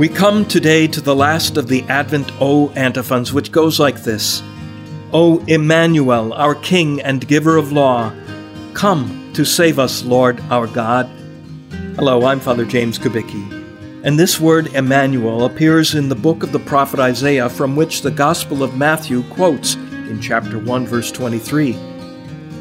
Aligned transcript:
We 0.00 0.08
come 0.08 0.46
today 0.46 0.86
to 0.86 1.02
the 1.02 1.14
last 1.14 1.58
of 1.58 1.68
the 1.68 1.82
Advent 1.82 2.32
O 2.40 2.70
antiphons, 2.70 3.34
which 3.34 3.52
goes 3.52 3.78
like 3.78 4.02
this 4.02 4.42
O 5.12 5.44
Emmanuel, 5.46 6.32
our 6.32 6.54
King 6.54 7.02
and 7.02 7.28
giver 7.28 7.58
of 7.58 7.70
law, 7.70 8.10
come 8.72 9.30
to 9.34 9.44
save 9.44 9.78
us, 9.78 10.02
Lord 10.02 10.40
our 10.48 10.66
God. 10.66 11.04
Hello, 11.96 12.24
I'm 12.24 12.40
Father 12.40 12.64
James 12.64 12.98
Kubicki. 12.98 14.02
And 14.02 14.18
this 14.18 14.40
word 14.40 14.68
Emmanuel 14.68 15.44
appears 15.44 15.94
in 15.94 16.08
the 16.08 16.14
book 16.14 16.42
of 16.42 16.52
the 16.52 16.60
prophet 16.60 16.98
Isaiah, 16.98 17.50
from 17.50 17.76
which 17.76 18.00
the 18.00 18.10
Gospel 18.10 18.62
of 18.62 18.78
Matthew 18.78 19.22
quotes 19.24 19.74
in 19.74 20.18
chapter 20.22 20.58
1, 20.58 20.86
verse 20.86 21.12
23 21.12 21.72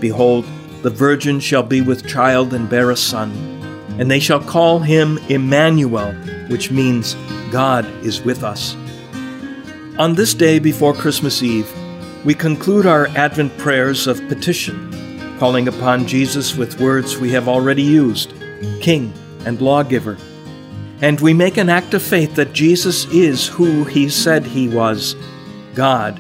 Behold, 0.02 0.46
the 0.82 0.90
virgin 0.90 1.40
shall 1.40 1.64
be 1.64 1.80
with 1.80 2.06
child 2.06 2.54
and 2.54 2.70
bear 2.70 2.92
a 2.92 2.98
son, 2.98 3.59
and 4.00 4.10
they 4.10 4.20
shall 4.20 4.40
call 4.40 4.80
him 4.80 5.20
Emmanuel, 5.30 6.14
which 6.48 6.72
means 6.72 7.16
God 7.52 7.86
is 8.04 8.22
with 8.22 8.44
us. 8.44 8.76
On 10.00 10.16
this 10.16 10.34
day 10.34 10.58
before 10.58 10.94
Christmas 10.94 11.44
Eve, 11.44 11.72
we 12.26 12.34
conclude 12.34 12.88
our 12.88 13.08
Advent 13.10 13.56
prayers 13.58 14.08
of 14.08 14.28
petition, 14.28 15.38
calling 15.38 15.68
upon 15.68 16.08
Jesus 16.08 16.56
with 16.56 16.80
words 16.80 17.18
we 17.18 17.30
have 17.32 17.48
already 17.48 17.84
used 17.84 18.34
King 18.82 19.14
and 19.46 19.62
Lawgiver 19.62 20.18
and 21.02 21.20
we 21.22 21.34
make 21.34 21.58
an 21.58 21.70
act 21.70 21.94
of 21.94 22.02
faith 22.02 22.36
that 22.36 22.54
Jesus 22.54 23.06
is 23.06 23.48
who 23.48 23.86
he 23.86 24.10
said 24.10 24.46
he 24.46 24.68
was 24.68 25.16
God. 25.74 26.20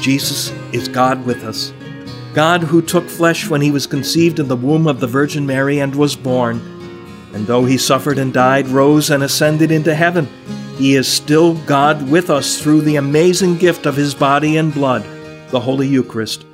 Jesus 0.00 0.50
is 0.72 0.86
God 0.86 1.26
with 1.26 1.42
us. 1.42 1.72
God 2.32 2.62
who 2.62 2.80
took 2.80 3.08
flesh 3.08 3.48
when 3.48 3.60
he 3.60 3.72
was 3.72 3.88
conceived 3.88 4.38
in 4.38 4.46
the 4.46 4.56
womb 4.56 4.86
of 4.86 5.00
the 5.00 5.08
Virgin 5.08 5.44
Mary 5.44 5.80
and 5.80 5.94
was 5.94 6.14
born. 6.14 6.79
And 7.32 7.46
though 7.46 7.64
he 7.64 7.78
suffered 7.78 8.18
and 8.18 8.32
died, 8.32 8.68
rose 8.68 9.10
and 9.10 9.22
ascended 9.22 9.70
into 9.70 9.94
heaven, 9.94 10.28
he 10.76 10.94
is 10.94 11.06
still 11.06 11.54
God 11.66 12.10
with 12.10 12.30
us 12.30 12.60
through 12.60 12.80
the 12.80 12.96
amazing 12.96 13.58
gift 13.58 13.86
of 13.86 13.96
his 13.96 14.14
body 14.14 14.56
and 14.56 14.72
blood, 14.72 15.04
the 15.50 15.60
Holy 15.60 15.86
Eucharist. 15.86 16.44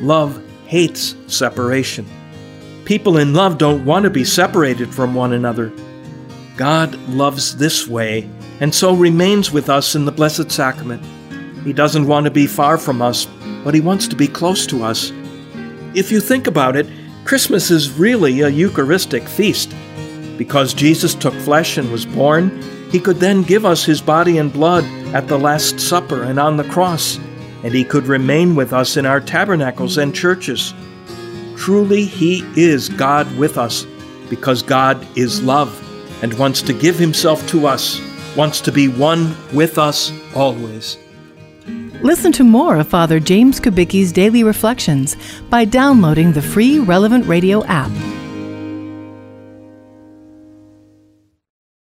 Love 0.00 0.42
hates 0.66 1.14
separation. 1.26 2.06
People 2.84 3.18
in 3.18 3.34
love 3.34 3.58
don't 3.58 3.84
want 3.84 4.04
to 4.04 4.10
be 4.10 4.24
separated 4.24 4.94
from 4.94 5.14
one 5.14 5.32
another. 5.32 5.72
God 6.56 6.94
loves 7.08 7.56
this 7.56 7.88
way 7.88 8.28
and 8.60 8.74
so 8.74 8.94
remains 8.94 9.50
with 9.50 9.70
us 9.70 9.94
in 9.94 10.04
the 10.04 10.12
Blessed 10.12 10.50
Sacrament. 10.50 11.02
He 11.64 11.72
doesn't 11.72 12.06
want 12.06 12.24
to 12.24 12.30
be 12.30 12.46
far 12.46 12.78
from 12.78 13.02
us, 13.02 13.26
but 13.64 13.74
He 13.74 13.80
wants 13.80 14.06
to 14.08 14.16
be 14.16 14.28
close 14.28 14.66
to 14.66 14.84
us. 14.84 15.10
If 15.94 16.12
you 16.12 16.20
think 16.20 16.46
about 16.46 16.76
it, 16.76 16.86
Christmas 17.24 17.70
is 17.70 17.90
really 17.90 18.40
a 18.42 18.48
Eucharistic 18.48 19.26
feast. 19.26 19.74
Because 20.40 20.72
Jesus 20.72 21.14
took 21.14 21.34
flesh 21.34 21.76
and 21.76 21.92
was 21.92 22.06
born, 22.06 22.62
He 22.90 22.98
could 22.98 23.18
then 23.18 23.42
give 23.42 23.66
us 23.66 23.84
His 23.84 24.00
body 24.00 24.38
and 24.38 24.50
blood 24.50 24.84
at 25.14 25.28
the 25.28 25.38
Last 25.38 25.78
Supper 25.78 26.22
and 26.22 26.40
on 26.40 26.56
the 26.56 26.64
cross, 26.64 27.18
and 27.62 27.74
He 27.74 27.84
could 27.84 28.06
remain 28.06 28.54
with 28.54 28.72
us 28.72 28.96
in 28.96 29.04
our 29.04 29.20
tabernacles 29.20 29.98
and 29.98 30.14
churches. 30.14 30.72
Truly, 31.58 32.06
He 32.06 32.42
is 32.56 32.88
God 32.88 33.30
with 33.36 33.58
us, 33.58 33.84
because 34.30 34.62
God 34.62 35.06
is 35.14 35.42
love 35.42 35.76
and 36.22 36.32
wants 36.38 36.62
to 36.62 36.72
give 36.72 36.98
himself 36.98 37.46
to 37.48 37.66
us, 37.66 38.00
wants 38.34 38.62
to 38.62 38.72
be 38.72 38.88
one 38.88 39.36
with 39.52 39.76
us 39.76 40.10
always. 40.34 40.96
Listen 42.00 42.32
to 42.32 42.44
more 42.44 42.78
of 42.78 42.88
Father 42.88 43.20
James 43.20 43.60
Kubicki's 43.60 44.10
daily 44.10 44.42
reflections 44.42 45.18
by 45.50 45.66
downloading 45.66 46.32
the 46.32 46.40
free 46.40 46.78
Relevant 46.78 47.26
Radio 47.26 47.62
app. 47.66 47.90